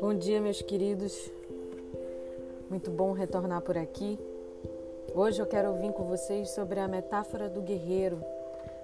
[0.00, 1.30] Bom dia, meus queridos.
[2.68, 4.18] Muito bom retornar por aqui.
[5.14, 8.20] Hoje eu quero vir com vocês sobre a metáfora do guerreiro,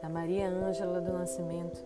[0.00, 1.84] da Maria Ângela do Nascimento.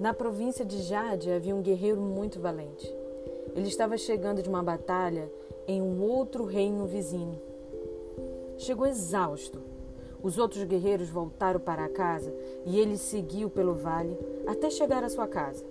[0.00, 2.90] Na província de Jade havia um guerreiro muito valente.
[3.54, 5.30] Ele estava chegando de uma batalha
[5.68, 7.38] em um outro reino vizinho.
[8.56, 9.81] Chegou exausto.
[10.22, 12.32] Os outros guerreiros voltaram para casa
[12.64, 15.64] e ele seguiu pelo vale até chegar à sua casa.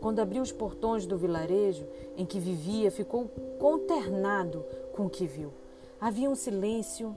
[0.00, 1.86] Quando abriu os portões do vilarejo
[2.16, 5.52] em que vivia, ficou consternado com o que viu.
[6.00, 7.14] Havia um silêncio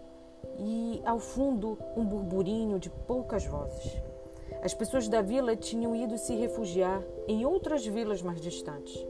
[0.60, 3.94] e, ao fundo, um burburinho de poucas vozes.
[4.62, 9.06] As pessoas da vila tinham ido se refugiar em outras vilas mais distantes.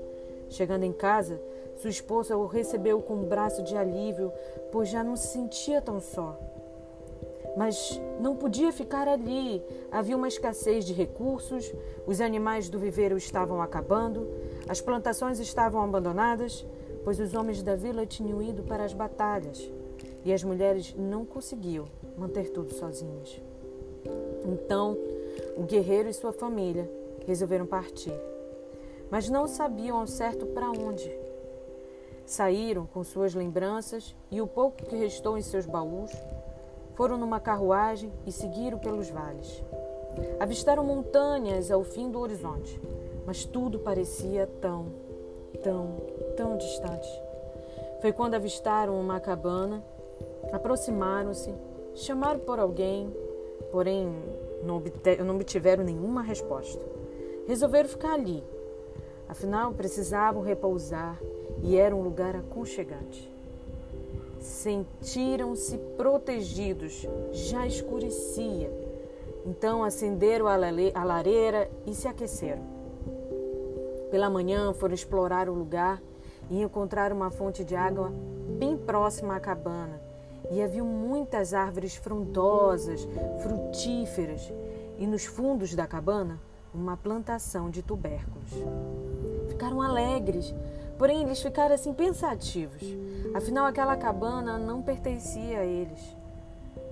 [0.49, 1.41] Chegando em casa,
[1.77, 4.31] sua esposa o recebeu com um braço de alívio,
[4.71, 6.39] pois já não se sentia tão só.
[7.55, 9.63] Mas não podia ficar ali.
[9.91, 11.71] Havia uma escassez de recursos,
[12.07, 14.27] os animais do viveiro estavam acabando,
[14.67, 16.65] as plantações estavam abandonadas,
[17.03, 19.69] pois os homens da vila tinham ido para as batalhas
[20.25, 21.85] e as mulheres não conseguiam
[22.17, 23.41] manter tudo sozinhas.
[24.45, 24.97] Então,
[25.57, 26.89] o guerreiro e sua família
[27.25, 28.13] resolveram partir,
[29.09, 31.11] mas não sabiam ao certo para onde.
[32.25, 36.11] Saíram com suas lembranças e o pouco que restou em seus baús
[36.95, 39.63] foram numa carruagem e seguiram pelos vales.
[40.39, 42.79] Avistaram montanhas ao fim do horizonte,
[43.25, 44.87] mas tudo parecia tão,
[45.63, 45.97] tão,
[46.35, 47.09] tão distante.
[48.01, 49.83] Foi quando avistaram uma cabana,
[50.51, 51.53] aproximaram-se,
[51.95, 53.11] chamaram por alguém,
[53.71, 54.13] porém
[54.63, 56.83] não obtiveram nenhuma resposta.
[57.47, 58.43] Resolveram ficar ali.
[59.27, 61.19] Afinal, precisavam repousar
[61.63, 63.32] e era um lugar aconchegante.
[64.43, 68.69] Sentiram-se protegidos, já escurecia.
[69.45, 72.61] Então acenderam a lareira e se aqueceram.
[74.11, 76.01] Pela manhã foram explorar o lugar
[76.49, 78.11] e encontraram uma fonte de água
[78.59, 80.01] bem próxima à cabana.
[80.51, 83.07] E havia muitas árvores frondosas,
[83.41, 84.51] frutíferas,
[84.99, 86.37] e nos fundos da cabana,
[86.73, 88.51] uma plantação de tubérculos.
[89.47, 90.53] Ficaram alegres,
[90.97, 92.81] porém eles ficaram assim pensativos.
[93.33, 96.15] Afinal, aquela cabana não pertencia a eles,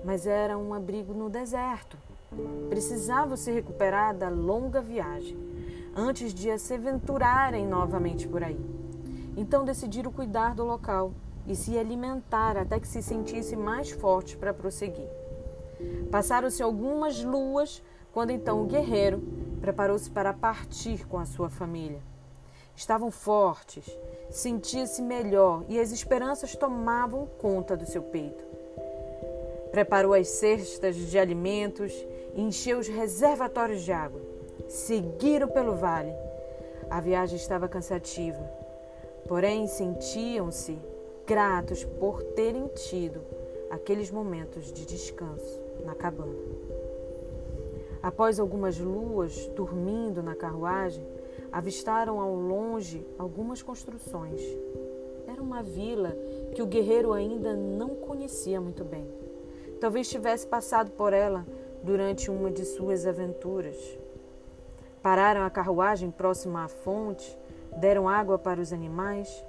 [0.03, 1.97] mas era um abrigo no deserto.
[2.69, 5.37] Precisavam se recuperar da longa viagem
[5.95, 8.59] antes de se aventurarem novamente por aí.
[9.35, 11.11] Então decidiram cuidar do local
[11.47, 15.09] e se alimentar até que se sentissem mais fortes para prosseguir.
[16.09, 17.81] Passaram-se algumas luas
[18.13, 19.21] quando então o guerreiro
[19.59, 22.01] preparou-se para partir com a sua família.
[22.75, 23.85] Estavam fortes,
[24.29, 28.43] sentia-se melhor e as esperanças tomavam conta do seu peito.
[29.71, 31.93] Preparou as cestas de alimentos
[32.35, 34.21] e encheu os reservatórios de água.
[34.67, 36.13] Seguiram pelo vale.
[36.89, 38.41] A viagem estava cansativa,
[39.27, 40.77] porém sentiam-se
[41.25, 43.21] gratos por terem tido
[43.69, 46.35] aqueles momentos de descanso na cabana.
[48.03, 51.05] Após algumas luas dormindo na carruagem,
[51.51, 54.41] avistaram ao longe algumas construções.
[55.27, 56.15] Era uma vila
[56.55, 59.07] que o guerreiro ainda não conhecia muito bem.
[59.79, 61.45] Talvez tivesse passado por ela
[61.83, 63.75] durante uma de suas aventuras.
[65.01, 67.37] Pararam a carruagem próxima à fonte,
[67.77, 69.43] deram água para os animais.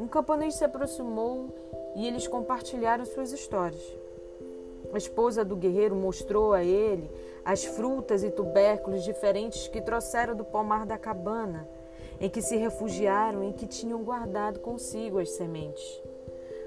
[0.00, 1.54] Um camponês se aproximou
[1.94, 3.82] e eles compartilharam suas histórias.
[4.92, 7.10] A esposa do guerreiro mostrou a ele
[7.48, 11.66] as frutas e tubérculos diferentes que trouxeram do pomar da cabana,
[12.20, 16.02] em que se refugiaram e que tinham guardado consigo as sementes.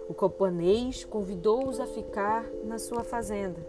[0.10, 3.60] O camponês convidou-os a ficar na sua fazenda,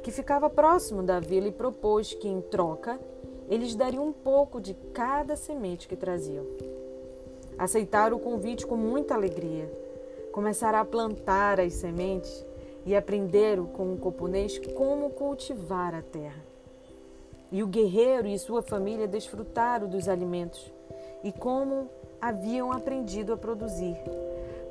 [0.00, 3.00] que ficava próximo da vila, e propôs que, em troca,
[3.48, 6.46] eles dariam um pouco de cada semente que traziam.
[7.58, 9.68] Aceitaram o convite com muita alegria.
[10.30, 12.46] Começaram a plantar as sementes
[12.88, 16.42] e aprenderam com o camponês como cultivar a terra.
[17.52, 20.72] E o guerreiro e sua família desfrutaram dos alimentos
[21.22, 23.94] e como haviam aprendido a produzir,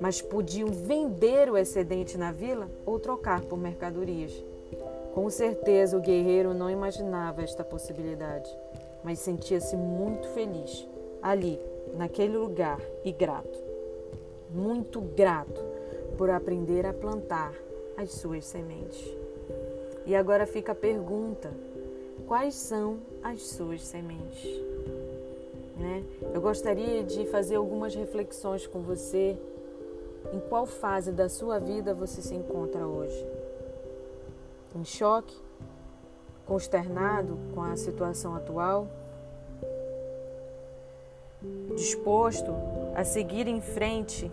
[0.02, 4.34] mas podiam vender o excedente na vila ou trocar por mercadorias.
[5.14, 8.50] Com certeza o guerreiro não imaginava esta possibilidade,
[9.04, 10.88] mas sentia-se muito feliz
[11.22, 11.62] ali,
[11.96, 13.60] naquele lugar e grato.
[14.50, 15.64] Muito grato
[16.18, 17.67] por aprender a plantar
[17.98, 19.04] as suas sementes.
[20.06, 21.52] E agora fica a pergunta:
[22.28, 24.46] quais são as suas sementes?
[25.76, 26.04] Né?
[26.34, 29.38] Eu gostaria de fazer algumas reflexões com você.
[30.34, 33.26] Em qual fase da sua vida você se encontra hoje?
[34.76, 35.36] Em choque?
[36.48, 38.88] consternado com a situação atual?
[41.76, 42.52] Disposto
[42.96, 44.32] a seguir em frente,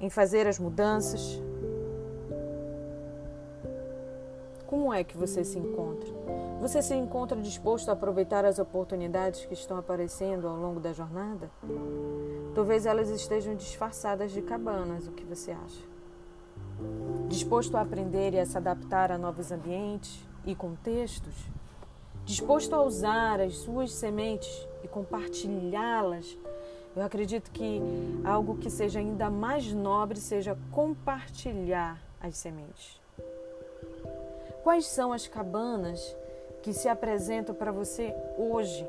[0.00, 1.40] em fazer as mudanças?
[4.66, 6.08] Como é que você se encontra?
[6.60, 11.50] Você se encontra disposto a aproveitar as oportunidades que estão aparecendo ao longo da jornada?
[12.54, 15.82] Talvez elas estejam disfarçadas de cabanas, o que você acha?
[17.28, 21.34] Disposto a aprender e a se adaptar a novos ambientes e contextos?
[22.24, 26.36] Disposto a usar as suas sementes e compartilhá-las?
[26.98, 27.80] Eu acredito que
[28.24, 33.00] algo que seja ainda mais nobre seja compartilhar as sementes.
[34.64, 36.16] Quais são as cabanas
[36.60, 38.84] que se apresentam para você hoje?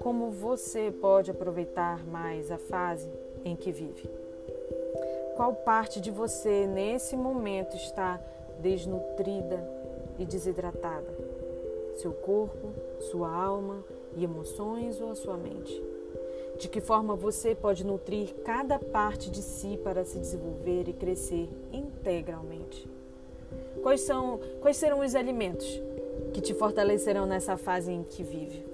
[0.00, 3.12] Como você pode aproveitar mais a fase
[3.44, 4.08] em que vive?
[5.36, 8.18] Qual parte de você nesse momento está
[8.58, 9.62] desnutrida
[10.18, 11.14] e desidratada?
[11.96, 12.72] Seu corpo,
[13.10, 13.84] sua alma
[14.16, 16.01] e emoções ou a sua mente?
[16.58, 21.48] De que forma você pode nutrir cada parte de si para se desenvolver e crescer
[21.72, 22.88] integralmente?
[23.82, 25.66] Quais, são, quais serão os alimentos
[26.32, 28.64] que te fortalecerão nessa fase em que vive?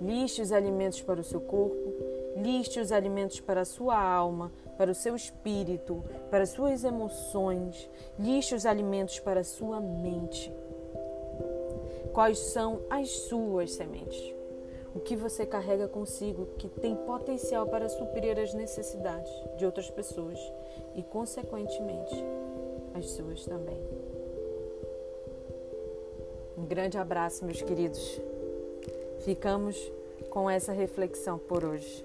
[0.00, 1.94] Liste os alimentos para o seu corpo,
[2.36, 7.88] liste os alimentos para a sua alma, para o seu espírito, para as suas emoções,
[8.18, 10.52] liste os alimentos para a sua mente.
[12.12, 14.34] Quais são as suas sementes?
[14.96, 20.38] O que você carrega consigo que tem potencial para suprir as necessidades de outras pessoas
[20.94, 22.14] e, consequentemente,
[22.94, 23.78] as suas também.
[26.56, 28.18] Um grande abraço, meus queridos.
[29.20, 29.76] Ficamos
[30.30, 32.02] com essa reflexão por hoje.